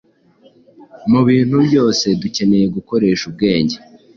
[1.11, 3.75] Mu bintu byose dukeneye gukoresha ubwenge.